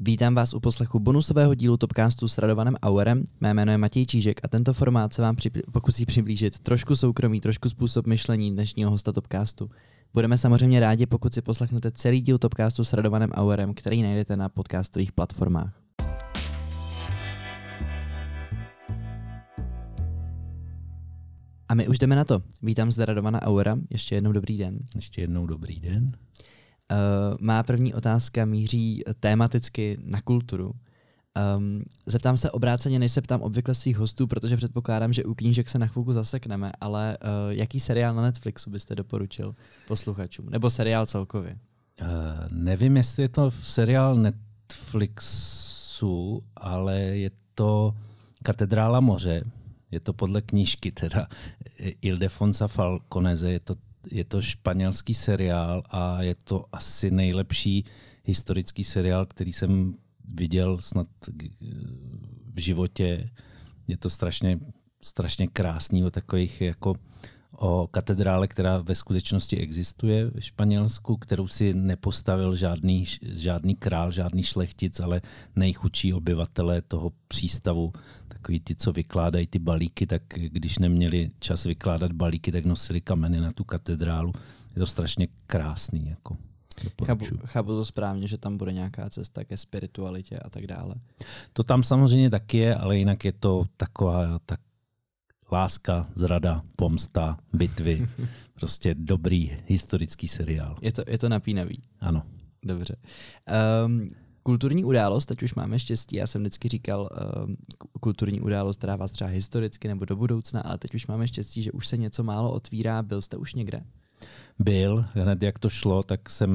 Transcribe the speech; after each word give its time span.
Vítám 0.00 0.34
vás 0.34 0.54
u 0.54 0.60
poslechu 0.60 0.98
bonusového 0.98 1.54
dílu 1.54 1.76
Topcastu 1.76 2.28
s 2.28 2.38
Radovanem 2.38 2.74
Auerem. 2.74 3.24
Mé 3.40 3.54
jméno 3.54 3.72
je 3.72 3.78
Matěj 3.78 4.06
Čížek 4.06 4.40
a 4.42 4.48
tento 4.48 4.72
formát 4.72 5.12
se 5.12 5.22
vám 5.22 5.36
připl- 5.36 5.62
pokusí 5.72 6.06
přiblížit 6.06 6.60
trošku 6.60 6.96
soukromí, 6.96 7.40
trošku 7.40 7.68
způsob 7.68 8.06
myšlení 8.06 8.50
dnešního 8.50 8.90
hosta 8.90 9.12
Topcastu. 9.12 9.70
Budeme 10.14 10.38
samozřejmě 10.38 10.80
rádi, 10.80 11.06
pokud 11.06 11.34
si 11.34 11.42
poslechnete 11.42 11.90
celý 11.90 12.20
díl 12.20 12.38
Topcastu 12.38 12.84
s 12.84 12.92
Radovanem 12.92 13.30
Auerem, 13.30 13.74
který 13.74 14.02
najdete 14.02 14.36
na 14.36 14.48
podcastových 14.48 15.12
platformách. 15.12 15.80
A 21.68 21.74
my 21.74 21.88
už 21.88 21.98
jdeme 21.98 22.16
na 22.16 22.24
to. 22.24 22.42
Vítám 22.62 22.92
zde 22.92 23.04
Radovana 23.04 23.42
Auera. 23.42 23.76
Ještě 23.90 24.14
jednou 24.14 24.32
dobrý 24.32 24.56
den. 24.58 24.78
Ještě 24.94 25.20
jednou 25.20 25.46
dobrý 25.46 25.80
den. 25.80 26.12
Uh, 26.90 27.36
má 27.40 27.62
první 27.62 27.94
otázka 27.94 28.44
míří 28.44 29.02
tematicky 29.20 29.98
na 30.04 30.22
kulturu. 30.22 30.72
Um, 31.56 31.82
zeptám 32.06 32.36
se 32.36 32.50
obráceně, 32.50 32.98
než 32.98 33.12
se 33.12 33.22
ptám 33.22 33.40
obvykle 33.40 33.74
svých 33.74 33.96
hostů, 33.98 34.26
protože 34.26 34.56
předpokládám, 34.56 35.12
že 35.12 35.24
u 35.24 35.34
knížek 35.34 35.68
se 35.68 35.78
na 35.78 35.86
chvilku 35.86 36.12
zasekneme, 36.12 36.70
ale 36.80 37.18
uh, 37.22 37.28
jaký 37.50 37.80
seriál 37.80 38.14
na 38.14 38.22
Netflixu 38.22 38.70
byste 38.70 38.94
doporučil 38.94 39.54
posluchačům? 39.88 40.50
Nebo 40.50 40.70
seriál 40.70 41.06
celkově? 41.06 41.58
Uh, 42.00 42.08
nevím, 42.50 42.96
jestli 42.96 43.22
je 43.22 43.28
to 43.28 43.50
seriál 43.50 44.16
Netflixu, 44.16 45.22
ale 46.56 46.96
je 46.98 47.30
to 47.54 47.94
Katedrála 48.42 49.00
moře. 49.00 49.42
Je 49.90 50.00
to 50.00 50.12
podle 50.12 50.42
knížky 50.42 50.92
teda 50.92 51.26
Ildefonsa 52.02 52.68
Falconeze. 52.68 53.52
Je 53.52 53.60
to 53.60 53.74
je 54.10 54.24
to 54.24 54.42
španělský 54.42 55.14
seriál 55.14 55.82
a 55.90 56.22
je 56.22 56.34
to 56.44 56.64
asi 56.72 57.10
nejlepší 57.10 57.84
historický 58.24 58.84
seriál, 58.84 59.26
který 59.26 59.52
jsem 59.52 59.94
viděl 60.34 60.78
snad 60.78 61.08
v 62.54 62.60
životě. 62.60 63.30
Je 63.88 63.96
to 63.96 64.10
strašně, 64.10 64.58
strašně 65.00 65.48
krásný 65.48 66.04
o 66.04 66.10
takových 66.10 66.60
jako 66.60 66.94
o 67.58 67.86
katedrále, 67.90 68.48
která 68.48 68.78
ve 68.78 68.94
skutečnosti 68.94 69.56
existuje 69.58 70.30
v 70.30 70.40
Španělsku, 70.40 71.16
kterou 71.16 71.48
si 71.48 71.74
nepostavil 71.74 72.56
žádný, 72.56 73.04
žádný 73.22 73.74
král, 73.76 74.10
žádný 74.12 74.42
šlechtic, 74.42 75.00
ale 75.00 75.20
nejchudší 75.56 76.14
obyvatelé 76.14 76.82
toho 76.82 77.12
přístavu. 77.28 77.92
Takový 78.48 78.60
ti, 78.60 78.74
co 78.74 78.92
vykládají 78.92 79.46
ty 79.46 79.58
balíky, 79.58 80.06
tak 80.06 80.22
když 80.28 80.78
neměli 80.78 81.30
čas 81.38 81.64
vykládat 81.64 82.12
balíky, 82.12 82.52
tak 82.52 82.64
nosili 82.64 83.00
kameny 83.00 83.40
na 83.40 83.52
tu 83.52 83.64
katedrálu. 83.64 84.32
Je 84.76 84.80
to 84.80 84.86
strašně 84.86 85.28
krásný. 85.46 86.08
Jako. 86.08 86.36
Chápu, 87.04 87.24
chápu 87.44 87.68
to 87.68 87.84
správně, 87.84 88.28
že 88.28 88.38
tam 88.38 88.56
bude 88.56 88.72
nějaká 88.72 89.10
cesta 89.10 89.44
ke 89.44 89.56
spiritualitě 89.56 90.38
a 90.38 90.50
tak 90.50 90.66
dále. 90.66 90.94
To 91.52 91.62
tam 91.62 91.82
samozřejmě 91.82 92.30
taky 92.30 92.58
je, 92.58 92.74
ale 92.74 92.98
jinak 92.98 93.24
je 93.24 93.32
to 93.32 93.64
taková 93.76 94.38
tak 94.46 94.60
láska, 95.52 96.06
zrada, 96.14 96.62
pomsta, 96.76 97.38
bitvy. 97.52 98.08
prostě 98.54 98.94
dobrý 98.98 99.56
historický 99.66 100.28
seriál. 100.28 100.76
Je 100.82 100.92
to, 100.92 101.02
je 101.06 101.18
to 101.18 101.28
napínavý. 101.28 101.82
Ano. 102.00 102.22
Dobře. 102.62 102.96
Um, 103.84 104.10
kulturní 104.48 104.84
událost, 104.84 105.26
teď 105.26 105.42
už 105.42 105.54
máme 105.54 105.78
štěstí, 105.78 106.16
já 106.16 106.26
jsem 106.26 106.40
vždycky 106.40 106.68
říkal 106.68 107.08
um, 107.46 107.56
kulturní 108.00 108.40
událost, 108.40 108.76
která 108.76 108.96
vás 108.96 109.12
třeba 109.12 109.30
historicky 109.30 109.88
nebo 109.88 110.04
do 110.04 110.16
budoucna, 110.16 110.60
ale 110.60 110.78
teď 110.78 110.94
už 110.94 111.06
máme 111.06 111.28
štěstí, 111.28 111.62
že 111.62 111.72
už 111.72 111.86
se 111.86 111.96
něco 111.96 112.24
málo 112.24 112.52
otvírá. 112.52 113.02
Byl 113.02 113.22
jste 113.22 113.36
už 113.36 113.54
někde? 113.54 113.82
Byl, 114.58 115.04
hned 115.14 115.42
jak 115.42 115.58
to 115.58 115.68
šlo, 115.68 116.02
tak 116.02 116.30
jsem 116.30 116.50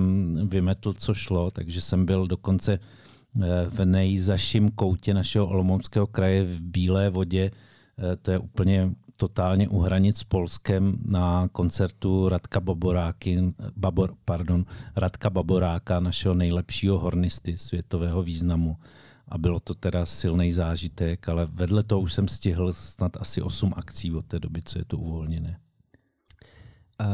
vymetl, 0.49 0.93
co 0.93 1.13
šlo, 1.13 1.51
takže 1.51 1.81
jsem 1.81 2.05
byl 2.05 2.27
dokonce 2.27 2.73
eh, 2.73 3.39
v 3.69 3.85
nejzaším 3.85 4.69
koutě 4.69 5.13
našeho 5.13 5.47
Olomouckého 5.47 6.07
kraje 6.07 6.43
v 6.43 6.61
Bílé 6.61 7.09
vodě, 7.09 7.51
Eh, 7.97 8.15
to 8.15 8.31
je 8.31 8.39
úplně 8.39 8.91
totálně 9.23 9.69
u 9.69 9.79
hranic 9.79 10.17
s 10.17 10.23
Polskem 10.23 10.97
na 11.05 11.47
koncertu 11.47 12.29
Radka 12.29 12.59
Baboráky, 12.59 13.53
Babor, 13.75 14.15
pardon, 14.25 14.65
Radka 14.95 15.29
Baboráka, 15.29 15.99
našeho 15.99 16.33
nejlepšího 16.33 16.99
hornisty 16.99 17.57
světového 17.57 18.23
významu. 18.23 18.77
A 19.27 19.37
bylo 19.37 19.59
to 19.59 19.75
teda 19.75 20.05
silný 20.05 20.51
zážitek, 20.51 21.29
ale 21.29 21.45
vedle 21.45 21.83
toho 21.83 22.01
už 22.01 22.13
jsem 22.13 22.27
stihl 22.27 22.73
snad 22.73 23.17
asi 23.17 23.41
8 23.41 23.73
akcí 23.75 24.13
od 24.13 24.25
té 24.25 24.39
doby, 24.39 24.61
co 24.65 24.79
je 24.79 24.85
to 24.85 24.97
uvolněné. 24.97 25.59
Uh, 27.01 27.07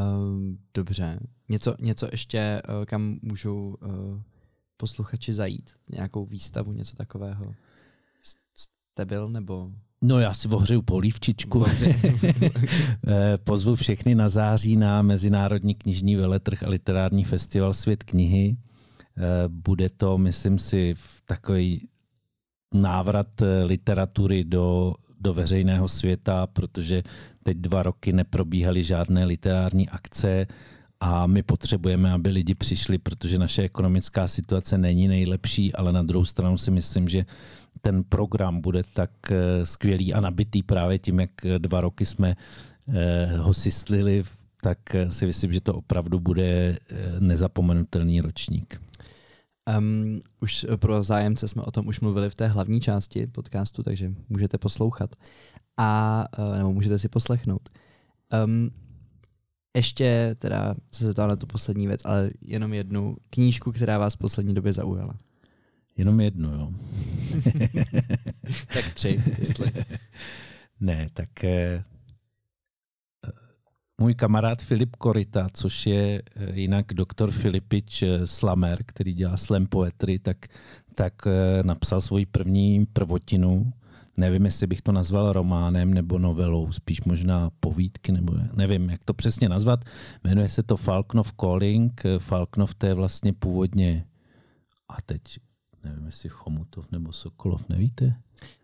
dobře. 0.73 1.19
Něco, 1.49 1.75
něco 1.79 2.07
ještě, 2.11 2.61
uh, 2.69 2.85
kam 2.85 3.19
můžou 3.21 3.77
uh, 3.81 4.21
posluchači 4.77 5.33
zajít? 5.33 5.71
Nějakou 5.89 6.25
výstavu, 6.25 6.71
něco 6.73 6.95
takového? 6.95 7.53
Jste 8.53 9.05
byl 9.05 9.29
nebo 9.29 9.71
No 10.01 10.19
já 10.19 10.33
si 10.33 10.47
ohřeju 10.47 10.81
polívčičku. 10.81 11.65
Eh, 13.07 13.37
pozvu 13.37 13.75
všechny 13.75 14.15
na 14.15 14.29
září 14.29 14.75
na 14.75 15.01
Mezinárodní 15.01 15.75
knižní 15.75 16.15
veletrh 16.15 16.63
a 16.63 16.69
literární 16.69 17.23
festival 17.23 17.73
Svět 17.73 18.03
knihy. 18.03 18.57
Eh, 19.17 19.21
bude 19.47 19.89
to, 19.89 20.17
myslím 20.17 20.59
si, 20.59 20.93
takový 21.25 21.87
návrat 22.73 23.41
eh, 23.41 23.63
literatury 23.63 24.43
do, 24.43 24.93
do 25.19 25.33
veřejného 25.33 25.87
světa, 25.87 26.47
protože 26.47 27.03
teď 27.43 27.57
dva 27.57 27.83
roky 27.83 28.13
neprobíhaly 28.13 28.83
žádné 28.83 29.25
literární 29.25 29.89
akce 29.89 30.47
a 30.99 31.27
my 31.27 31.43
potřebujeme, 31.43 32.11
aby 32.11 32.29
lidi 32.29 32.55
přišli, 32.55 32.97
protože 32.97 33.39
naše 33.39 33.63
ekonomická 33.63 34.27
situace 34.27 34.77
není 34.77 35.07
nejlepší, 35.07 35.73
ale 35.73 35.91
na 35.91 36.03
druhou 36.03 36.25
stranu 36.25 36.57
si 36.57 36.71
myslím, 36.71 37.07
že 37.07 37.25
ten 37.81 38.03
program 38.03 38.61
bude 38.61 38.81
tak 38.93 39.11
eh, 39.31 39.65
skvělý 39.65 40.13
a 40.13 40.21
nabitý 40.21 40.63
právě 40.63 40.99
tím, 40.99 41.19
jak 41.19 41.31
dva 41.57 41.81
roky 41.81 42.05
jsme 42.05 42.35
eh, 42.87 43.37
ho 43.37 43.53
syslili, 43.53 44.23
tak 44.61 44.95
eh, 44.95 45.11
si 45.11 45.25
myslím, 45.25 45.51
že 45.51 45.61
to 45.61 45.75
opravdu 45.75 46.19
bude 46.19 46.77
nezapomenutelný 47.19 48.21
ročník. 48.21 48.81
Um, 49.77 50.19
už 50.41 50.65
pro 50.75 51.03
zájemce 51.03 51.47
jsme 51.47 51.61
o 51.61 51.71
tom 51.71 51.87
už 51.87 51.99
mluvili 51.99 52.29
v 52.29 52.35
té 52.35 52.47
hlavní 52.47 52.81
části 52.81 53.27
podcastu, 53.27 53.83
takže 53.83 54.11
můžete 54.29 54.57
poslouchat 54.57 55.15
a 55.77 56.25
nebo 56.57 56.73
můžete 56.73 56.99
si 56.99 57.09
poslechnout. 57.09 57.69
Um, 58.45 58.69
ještě 59.75 60.35
teda 60.39 60.75
se 60.91 61.07
zeptal 61.07 61.27
na 61.27 61.35
tu 61.35 61.47
poslední 61.47 61.87
věc, 61.87 62.01
ale 62.05 62.31
jenom 62.41 62.73
jednu 62.73 63.17
knížku, 63.29 63.71
která 63.71 63.97
vás 63.97 64.15
v 64.15 64.17
poslední 64.17 64.53
době 64.53 64.73
zaujala. 64.73 65.13
Jenom 65.99 66.19
jednu, 66.19 66.53
jo. 66.53 66.71
tak 68.73 68.93
tři, 68.93 69.23
jestli. 69.39 69.71
ne, 70.79 71.09
tak 71.13 71.43
eh, 71.43 71.83
můj 74.01 74.15
kamarád 74.15 74.61
Filip 74.61 74.95
Korita, 74.95 75.47
což 75.53 75.85
je 75.85 76.21
eh, 76.35 76.59
jinak 76.59 76.93
doktor 76.93 77.31
Filipič 77.31 78.03
eh, 78.03 78.27
Slamer, 78.27 78.77
který 78.85 79.13
dělá 79.13 79.37
slam 79.37 79.67
poetry, 79.67 80.19
tak, 80.19 80.37
tak 80.95 81.13
eh, 81.27 81.63
napsal 81.63 82.01
svoji 82.01 82.25
první 82.25 82.85
prvotinu. 82.85 83.73
Nevím, 84.17 84.45
jestli 84.45 84.67
bych 84.67 84.81
to 84.81 84.91
nazval 84.91 85.33
románem 85.33 85.93
nebo 85.93 86.19
novelou, 86.19 86.71
spíš 86.71 87.01
možná 87.01 87.49
povídky, 87.59 88.11
nebo 88.11 88.33
nevím, 88.55 88.89
jak 88.89 89.05
to 89.05 89.13
přesně 89.13 89.49
nazvat. 89.49 89.85
Jmenuje 90.23 90.49
se 90.49 90.63
to 90.63 90.77
Falknov 90.77 91.33
Calling. 91.33 92.03
Falknov 92.17 92.75
to 92.75 92.85
je 92.85 92.93
vlastně 92.93 93.33
původně, 93.33 94.05
a 94.89 95.01
teď 95.05 95.21
nevím, 95.83 96.05
jestli 96.05 96.29
Chomutov 96.29 96.91
nebo 96.91 97.11
Sokolov, 97.11 97.69
nevíte? 97.69 98.15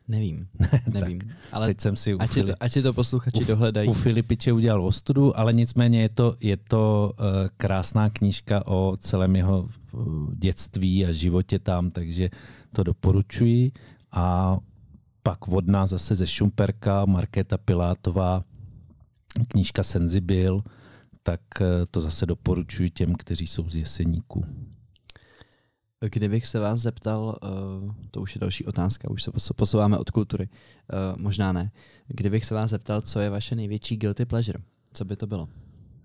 Nevím, 0.08 0.48
nevím. 0.94 1.22
ale 1.52 1.68
teď 1.68 1.82
jsem 1.82 1.96
si 1.96 2.14
ať, 2.14 2.32
si 2.32 2.44
to, 2.44 2.54
ať 2.60 2.72
si 2.72 2.82
to 2.82 2.94
posluchači 2.94 3.42
u, 3.44 3.46
dohledají. 3.46 3.90
U 3.90 3.94
Filipiče 3.94 4.54
udělal 4.54 4.86
ostudu, 4.86 5.40
ale 5.40 5.54
nicméně 5.54 6.02
je 6.02 6.10
to, 6.10 6.36
je 6.40 6.58
to 6.58 7.14
uh, 7.20 7.26
krásná 7.58 8.10
knížka 8.10 8.68
o 8.68 8.98
celém 8.98 9.36
jeho 9.36 9.70
uh, 9.92 10.34
dětství 10.34 11.06
a 11.06 11.12
životě 11.12 11.60
tam, 11.60 11.92
takže 11.92 12.30
to 12.72 12.84
doporučuji. 12.84 13.72
A 14.12 14.58
pak 15.24 15.48
vodná 15.48 15.86
zase 15.86 16.16
ze 16.16 16.28
Šumperka, 16.28 17.06
Markéta 17.06 17.58
Pilátová, 17.58 18.44
knížka 19.48 19.84
Senzibil, 19.84 20.64
tak 21.24 21.42
uh, 21.62 21.68
to 21.92 22.02
zase 22.02 22.26
doporučuji 22.26 22.90
těm, 22.90 23.16
kteří 23.16 23.48
jsou 23.48 23.70
z 23.70 23.76
Jeseníku. 23.76 24.46
Kdybych 26.00 26.48
se 26.48 26.60
vás 26.60 26.80
zeptal, 26.80 27.38
uh, 27.44 27.92
to 28.12 28.22
už 28.22 28.36
je 28.36 28.40
další 28.40 28.66
otázka, 28.66 29.10
už 29.10 29.24
se 29.24 29.54
posouváme 29.56 29.98
od 29.98 30.10
kultury, 30.10 30.50
uh, 30.50 31.22
možná 31.22 31.52
ne. 31.52 31.72
Kdybych 32.08 32.46
se 32.46 32.56
vás 32.56 32.70
zeptal, 32.70 33.02
co 33.02 33.20
je 33.20 33.30
vaše 33.30 33.56
největší 33.56 33.98
guilty 33.98 34.26
pleasure, 34.26 34.60
co 34.94 35.06
by 35.06 35.16
to 35.16 35.28
bylo? 35.28 35.50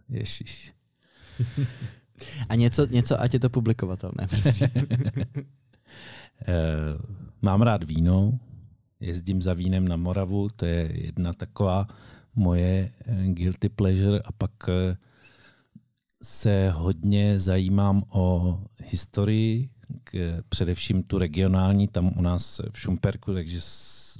Ježíš. 0.08 0.74
A 2.48 2.54
něco, 2.54 2.86
něco, 2.86 3.20
ať 3.20 3.34
je 3.34 3.40
to 3.40 3.50
publikovatelné, 3.50 4.26
prosím. 4.30 4.68
uh, 4.76 4.84
mám 7.42 7.62
rád 7.62 7.84
víno, 7.84 8.38
jezdím 9.00 9.42
za 9.42 9.54
vínem 9.54 9.88
na 9.88 9.96
Moravu, 9.96 10.48
to 10.56 10.66
je 10.66 10.90
jedna 10.92 11.32
taková 11.32 11.86
moje 12.34 12.92
guilty 13.26 13.68
pleasure 13.68 14.20
a 14.24 14.32
pak 14.32 14.52
se 16.22 16.70
hodně 16.70 17.38
zajímám 17.38 18.02
o 18.08 18.58
historii 18.84 19.70
k, 20.04 20.42
především 20.48 21.02
tu 21.02 21.18
regionální, 21.18 21.88
tam 21.88 22.18
u 22.18 22.22
nás 22.22 22.60
v 22.72 22.80
Šumperku, 22.80 23.34
takže 23.34 23.60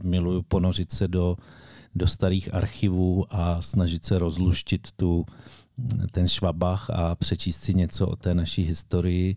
miluju 0.02 0.42
ponořit 0.42 0.92
se 0.92 1.08
do, 1.08 1.36
do 1.94 2.06
starých 2.06 2.54
archivů 2.54 3.26
a 3.30 3.62
snažit 3.62 4.04
se 4.04 4.18
rozluštit 4.18 4.92
tu, 4.92 5.26
ten 6.10 6.28
švabach 6.28 6.90
a 6.90 7.14
přečíst 7.14 7.62
si 7.62 7.74
něco 7.74 8.06
o 8.06 8.16
té 8.16 8.34
naší 8.34 8.62
historii. 8.62 9.36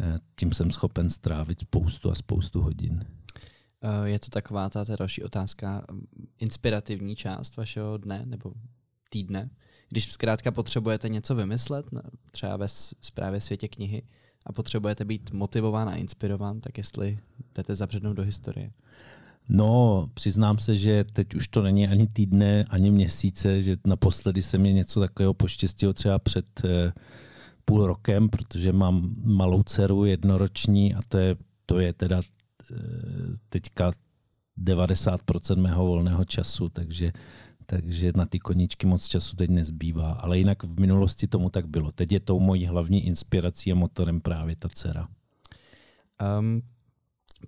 Eh, 0.00 0.18
tím 0.36 0.52
jsem 0.52 0.70
schopen 0.70 1.10
strávit 1.10 1.60
spoustu 1.60 2.10
a 2.10 2.14
spoustu 2.14 2.60
hodin. 2.60 3.04
Eh, 3.82 4.08
je 4.08 4.18
to 4.18 4.30
taková 4.30 4.68
ta, 4.68 4.84
ta 4.84 4.96
další 4.96 5.22
otázka, 5.22 5.86
mm, 5.90 6.06
inspirativní 6.38 7.16
část 7.16 7.56
vašeho 7.56 7.96
dne 7.96 8.22
nebo 8.26 8.52
týdne? 9.10 9.50
Když 9.88 10.12
zkrátka 10.12 10.50
potřebujete 10.50 11.08
něco 11.08 11.34
vymyslet, 11.34 11.86
třeba 12.30 12.56
ve 12.56 12.68
zprávě 13.00 13.40
světě 13.40 13.68
knihy, 13.68 14.02
a 14.46 14.52
potřebujete 14.52 15.04
být 15.04 15.30
motivován 15.32 15.88
a 15.88 15.96
inspirován, 15.96 16.60
tak 16.60 16.78
jestli 16.78 17.18
jdete 17.54 17.74
zabřednout 17.74 18.16
do 18.16 18.22
historie. 18.22 18.70
No, 19.48 20.10
přiznám 20.14 20.58
se, 20.58 20.74
že 20.74 21.04
teď 21.12 21.34
už 21.34 21.48
to 21.48 21.62
není 21.62 21.88
ani 21.88 22.06
týdne, 22.06 22.64
ani 22.70 22.90
měsíce, 22.90 23.60
že 23.60 23.76
naposledy 23.86 24.42
se 24.42 24.58
mě 24.58 24.72
něco 24.72 25.00
takového 25.00 25.34
poštěstilo 25.34 25.92
třeba 25.92 26.18
před 26.18 26.64
eh, 26.64 26.92
půl 27.64 27.86
rokem, 27.86 28.28
protože 28.28 28.72
mám 28.72 29.14
malou 29.24 29.62
dceru 29.62 30.04
jednoroční 30.04 30.94
a 30.94 31.00
to 31.08 31.18
je, 31.18 31.36
to 31.66 31.80
je 31.80 31.92
teda 31.92 32.20
eh, 32.20 32.76
teďka 33.48 33.92
90% 34.64 35.56
mého 35.56 35.86
volného 35.86 36.24
času, 36.24 36.68
takže 36.68 37.12
takže 37.70 38.12
na 38.16 38.26
ty 38.26 38.38
koníčky 38.38 38.86
moc 38.86 39.08
času 39.08 39.36
teď 39.36 39.50
nezbývá. 39.50 40.12
Ale 40.12 40.38
jinak 40.38 40.62
v 40.62 40.80
minulosti 40.80 41.26
tomu 41.26 41.50
tak 41.50 41.66
bylo. 41.66 41.92
Teď 41.92 42.12
je 42.12 42.20
tou 42.20 42.40
mojí 42.40 42.66
hlavní 42.66 43.06
inspirací 43.06 43.72
a 43.72 43.74
motorem 43.74 44.20
právě 44.20 44.56
ta 44.56 44.68
dcera. 44.68 45.08
Um, 46.38 46.62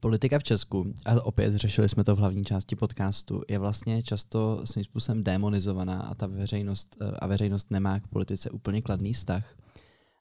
politika 0.01 0.39
v 0.39 0.43
Česku, 0.43 0.95
a 1.05 1.25
opět 1.25 1.55
řešili 1.55 1.89
jsme 1.89 2.05
to 2.05 2.17
v 2.17 2.19
hlavní 2.19 2.45
části 2.45 2.77
podcastu, 2.77 3.43
je 3.49 3.59
vlastně 3.59 4.03
často 4.03 4.61
svým 4.65 4.85
způsobem 4.85 5.25
demonizovaná 5.25 6.01
a 6.01 6.15
ta 6.15 6.27
veřejnost, 6.27 6.97
eh, 7.01 7.11
a 7.19 7.27
veřejnost 7.27 7.71
nemá 7.71 8.01
k 8.01 8.09
politice 8.09 8.51
úplně 8.51 8.83
kladný 8.83 9.13
vztah. 9.13 9.57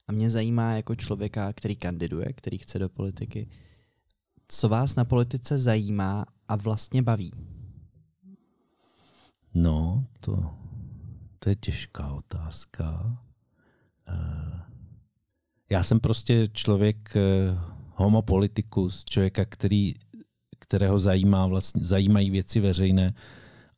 A 0.08 0.12
mě 0.12 0.30
zajímá 0.30 0.74
jako 0.74 0.96
člověka, 0.96 1.54
který 1.54 1.76
kandiduje, 1.76 2.34
který 2.34 2.58
chce 2.58 2.80
do 2.80 2.90
politiky, 2.90 3.50
co 4.48 4.70
vás 4.70 4.96
na 4.96 5.06
politice 5.06 5.58
zajímá 5.58 6.26
a 6.48 6.56
vlastně 6.56 7.02
baví. 7.02 7.32
No, 9.54 10.06
to, 10.20 10.54
to 11.40 11.50
je 11.50 11.56
těžká 11.56 12.14
otázka. 12.14 13.18
Eh, 14.08 14.62
já 15.70 15.84
jsem 15.84 16.00
prostě 16.00 16.48
člověk 16.48 17.16
eh, 17.16 17.58
homo 17.96 18.22
politicus, 18.22 19.06
člověka, 19.06 19.46
který, 19.46 19.96
kterého 20.60 21.00
zajímá 21.00 21.48
vlastně, 21.48 21.86
zajímají 21.86 22.30
věci 22.30 22.60
veřejné 22.60 23.14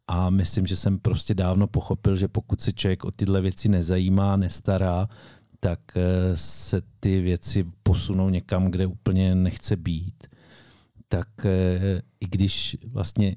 a 0.07 0.29
myslím, 0.29 0.67
že 0.67 0.75
jsem 0.75 0.99
prostě 0.99 1.33
dávno 1.33 1.67
pochopil, 1.67 2.15
že 2.15 2.27
pokud 2.27 2.61
se 2.61 2.73
člověk 2.73 3.03
o 3.03 3.11
tyhle 3.11 3.41
věci 3.41 3.69
nezajímá, 3.69 4.35
nestará, 4.35 5.07
tak 5.59 5.79
eh, 5.95 6.37
se 6.37 6.81
ty 6.99 7.21
věci 7.21 7.65
posunou 7.83 8.29
někam, 8.29 8.71
kde 8.71 8.85
úplně 8.85 9.35
nechce 9.35 9.75
být. 9.75 10.27
Tak 11.07 11.27
i 12.19 12.27
když 12.27 12.77
vlastně 12.87 13.35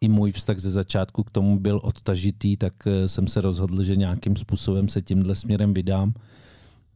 i 0.00 0.08
můj 0.08 0.32
vztah 0.32 0.58
ze 0.58 0.70
začátku 0.70 1.24
k 1.24 1.30
tomu 1.30 1.58
byl 1.58 1.80
odtažitý, 1.82 2.56
tak 2.56 2.86
eh, 2.86 3.08
jsem 3.08 3.28
se 3.28 3.40
rozhodl, 3.40 3.82
že 3.82 3.96
nějakým 3.96 4.36
způsobem 4.36 4.88
se 4.88 5.02
tímhle 5.02 5.34
směrem 5.34 5.74
vydám. 5.74 6.14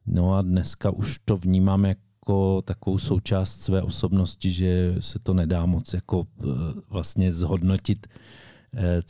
No 0.07 0.35
a 0.35 0.43
dneska 0.43 0.91
už 0.91 1.19
to 1.25 1.37
vnímám 1.37 1.85
jako 1.85 2.63
takovou 2.63 2.99
součást 2.99 3.61
své 3.61 3.83
osobnosti, 3.83 4.53
že 4.53 4.95
se 4.99 5.19
to 5.19 5.35
nedá 5.35 5.67
moc 5.67 5.95
jako 5.95 6.27
eh, 6.41 6.45
vlastně 6.89 7.33
zhodnotit, 7.33 8.07
eh, 8.75 9.03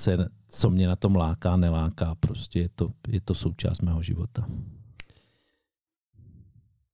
co 0.48 0.70
mě 0.70 0.86
na 0.88 0.96
tom 0.96 1.16
láká, 1.16 1.56
neláká. 1.56 2.14
Prostě 2.14 2.60
je 2.60 2.68
to, 2.74 2.92
je 3.08 3.20
to 3.20 3.34
součást 3.34 3.82
mého 3.82 4.02
života. 4.02 4.46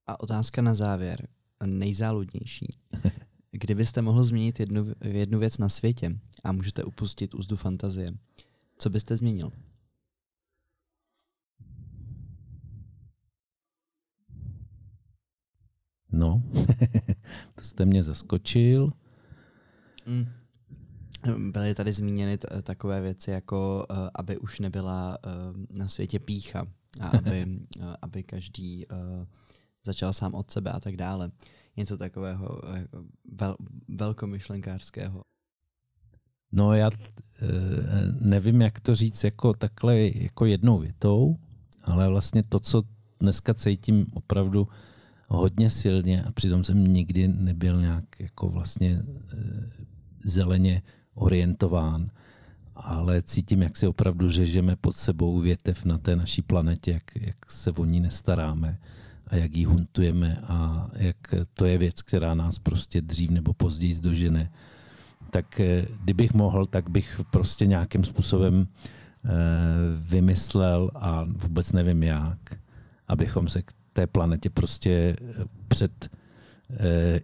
A 0.06 0.20
otázka 0.20 0.62
na 0.62 0.74
závěr, 0.74 1.28
nejzáludnější. 1.66 2.78
Kdybyste 3.50 4.02
mohl 4.02 4.24
změnit 4.24 4.60
jednu, 4.60 4.84
jednu 5.04 5.38
věc 5.38 5.58
na 5.58 5.68
světě 5.68 6.18
a 6.46 6.52
můžete 6.52 6.84
upustit 6.84 7.34
úzdu 7.34 7.56
fantazie, 7.56 8.12
co 8.78 8.90
byste 8.90 9.16
změnil? 9.16 9.52
No, 16.12 16.42
to 17.54 17.64
jste 17.64 17.84
mě 17.84 18.02
zaskočil. 18.02 18.92
Mm. 20.06 20.26
Byly 21.52 21.74
tady 21.74 21.92
zmíněny 21.92 22.38
t- 22.38 22.62
takové 22.62 23.00
věci, 23.00 23.30
jako 23.30 23.86
uh, 23.90 23.96
aby 24.14 24.38
už 24.38 24.60
nebyla 24.60 25.18
uh, 25.26 25.78
na 25.78 25.88
světě 25.88 26.18
pícha 26.18 26.66
a 27.00 27.08
aby, 27.08 27.46
uh, 27.78 27.84
aby 28.02 28.22
každý 28.22 28.86
uh, 28.86 28.96
začal 29.84 30.12
sám 30.12 30.34
od 30.34 30.50
sebe 30.50 30.70
a 30.70 30.80
tak 30.80 30.96
dále 30.96 31.30
něco 31.76 31.98
takového 31.98 32.60
jako 32.74 33.04
vel, 33.32 33.56
velkomyšlenkářského. 33.88 35.22
No 36.52 36.74
já 36.74 36.90
e, 36.90 36.92
nevím, 38.20 38.60
jak 38.60 38.80
to 38.80 38.94
říct 38.94 39.24
jako 39.24 39.52
takhle 39.52 40.00
jako 40.00 40.44
jednou 40.44 40.78
větou, 40.78 41.36
ale 41.84 42.08
vlastně 42.08 42.42
to, 42.48 42.60
co 42.60 42.82
dneska 43.20 43.54
cítím 43.54 44.06
opravdu 44.14 44.68
hodně 45.28 45.70
silně 45.70 46.24
a 46.24 46.32
přitom 46.32 46.64
jsem 46.64 46.84
nikdy 46.84 47.28
nebyl 47.28 47.80
nějak 47.80 48.04
jako 48.20 48.48
vlastně 48.48 48.90
e, 48.90 49.02
zeleně 50.24 50.82
orientován, 51.14 52.10
ale 52.74 53.22
cítím, 53.22 53.62
jak 53.62 53.76
si 53.76 53.86
opravdu 53.86 54.30
řežeme 54.30 54.76
pod 54.76 54.96
sebou 54.96 55.40
větev 55.40 55.84
na 55.84 55.96
té 55.96 56.16
naší 56.16 56.42
planetě, 56.42 56.92
jak, 56.92 57.02
jak 57.20 57.50
se 57.52 57.72
o 57.72 57.84
ní 57.84 58.00
nestaráme 58.00 58.78
a 59.26 59.36
jak 59.36 59.56
ji 59.56 59.64
huntujeme 59.64 60.40
a 60.42 60.88
jak 60.96 61.16
to 61.54 61.64
je 61.64 61.78
věc, 61.78 62.02
která 62.02 62.34
nás 62.34 62.58
prostě 62.58 63.00
dřív 63.00 63.30
nebo 63.30 63.52
později 63.52 63.94
zdožene. 63.94 64.52
Tak 65.30 65.60
eh, 65.60 65.86
kdybych 66.02 66.34
mohl, 66.34 66.66
tak 66.66 66.90
bych 66.90 67.20
prostě 67.30 67.66
nějakým 67.66 68.04
způsobem 68.04 68.66
eh, 68.66 69.28
vymyslel 70.00 70.90
a 70.94 71.24
vůbec 71.24 71.72
nevím 71.72 72.02
jak, 72.02 72.38
abychom 73.08 73.48
se 73.48 73.62
k 73.62 73.72
té 73.92 74.06
planetě 74.06 74.50
prostě 74.50 75.16
eh, 75.20 75.44
před 75.68 76.10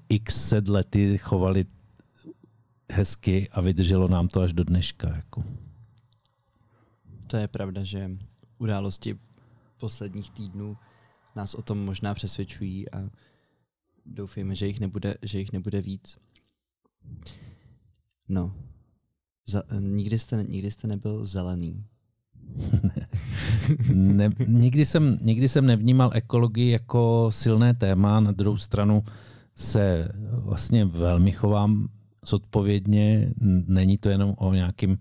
x 0.09 0.49
set 0.49 0.69
lety 0.69 1.19
chovali 1.19 1.67
hezky 2.93 3.49
a 3.53 3.61
vydrželo 3.61 4.09
nám 4.09 4.29
to 4.29 4.41
až 4.41 4.53
do 4.53 4.65
dneška. 4.65 5.09
Jako. 5.17 5.45
To 7.27 7.37
je 7.37 7.49
pravda, 7.49 7.85
že 7.85 8.11
události 8.59 9.19
posledních 9.81 10.31
týdnů 10.31 10.77
nás 11.37 11.55
o 11.55 11.63
tom 11.63 11.79
možná 11.79 12.15
přesvědčují 12.15 12.91
a 12.91 13.11
doufejme, 14.07 14.55
že 14.55 14.67
jich 14.67 14.81
nebude, 14.81 15.15
že 15.23 15.39
jich 15.39 15.53
nebude 15.53 15.81
víc. 15.81 16.19
No, 18.33 18.53
Za, 19.47 19.63
nikdy, 19.81 20.19
jste, 20.19 20.45
nikdy 20.49 20.71
jste 20.71 20.89
nebyl 20.89 21.25
zelený. 21.25 21.85
ne, 23.95 24.31
nikdy, 24.47 24.87
jsem, 24.87 25.19
nikdy 25.23 25.49
jsem 25.49 25.67
nevnímal 25.67 26.11
ekologii 26.15 26.71
jako 26.71 27.31
silné 27.33 27.75
téma, 27.75 28.21
na 28.21 28.33
druhou 28.33 28.57
stranu 28.57 29.05
se 29.55 30.09
vlastně 30.31 30.85
velmi 30.85 31.33
chovám 31.33 31.89
zodpovědně. 32.27 33.33
Není 33.67 33.99
to 33.99 34.09
jenom 34.09 34.35
o 34.39 34.55
nějakém 34.55 34.93
e, 34.93 34.97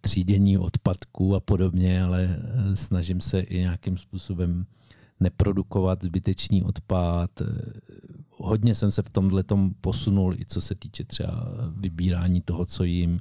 třídění 0.00 0.58
odpadků 0.58 1.34
a 1.34 1.40
podobně, 1.40 2.02
ale 2.02 2.28
eh, 2.38 2.76
snažím 2.76 3.20
se 3.20 3.40
i 3.40 3.58
nějakým 3.58 3.98
způsobem 3.98 4.66
neprodukovat 5.20 6.04
zbytečný 6.04 6.62
odpad. 6.62 7.30
Hodně 8.30 8.74
jsem 8.74 8.90
se 8.90 9.02
v 9.02 9.08
tomhle 9.08 9.42
tom 9.42 9.74
posunul, 9.80 10.34
i 10.34 10.46
co 10.46 10.60
se 10.60 10.74
týče 10.74 11.04
třeba 11.04 11.48
vybírání 11.76 12.40
toho, 12.40 12.66
co 12.66 12.84
jim, 12.84 13.20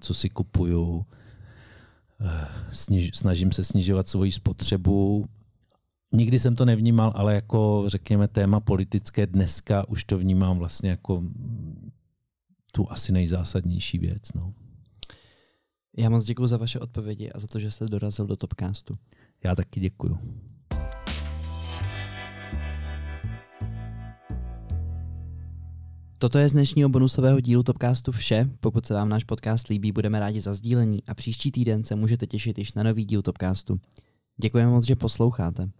co 0.00 0.14
si 0.14 0.28
kupuju. 0.28 1.06
Sniž, 2.72 3.10
snažím 3.14 3.52
se 3.52 3.64
snižovat 3.64 4.08
svoji 4.08 4.32
spotřebu. 4.32 5.28
Nikdy 6.12 6.38
jsem 6.38 6.56
to 6.56 6.64
nevnímal, 6.64 7.12
ale 7.14 7.34
jako 7.34 7.84
řekněme 7.86 8.28
téma 8.28 8.60
politické 8.60 9.26
dneska 9.26 9.88
už 9.88 10.04
to 10.04 10.18
vnímám 10.18 10.58
vlastně 10.58 10.90
jako 10.90 11.22
tu 12.72 12.90
asi 12.90 13.12
nejzásadnější 13.12 13.98
věc. 13.98 14.32
No. 14.34 14.54
Já 15.96 16.10
moc 16.10 16.24
děkuji 16.24 16.46
za 16.46 16.56
vaše 16.56 16.80
odpovědi 16.80 17.30
a 17.30 17.38
za 17.38 17.46
to, 17.46 17.58
že 17.58 17.70
jste 17.70 17.86
dorazil 17.86 18.26
do 18.26 18.36
Topcastu. 18.36 18.98
Já 19.44 19.54
taky 19.54 19.80
děkuji. 19.80 20.18
Toto 26.22 26.38
je 26.38 26.48
z 26.48 26.52
dnešního 26.52 26.88
bonusového 26.88 27.40
dílu 27.40 27.62
Topcastu 27.62 28.12
vše. 28.12 28.50
Pokud 28.60 28.86
se 28.86 28.94
vám 28.94 29.08
náš 29.08 29.24
podcast 29.24 29.68
líbí, 29.68 29.92
budeme 29.92 30.20
rádi 30.20 30.40
za 30.40 30.54
sdílení 30.54 31.02
a 31.06 31.14
příští 31.14 31.50
týden 31.50 31.84
se 31.84 31.94
můžete 31.94 32.26
těšit 32.26 32.58
již 32.58 32.72
na 32.72 32.82
nový 32.82 33.04
díl 33.04 33.22
Topcastu. 33.22 33.80
Děkujeme 34.42 34.70
moc, 34.70 34.86
že 34.86 34.96
posloucháte. 34.96 35.70